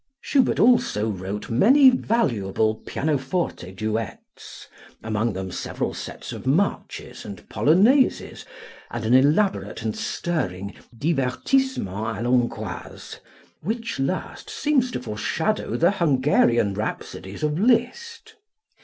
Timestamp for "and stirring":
9.83-10.73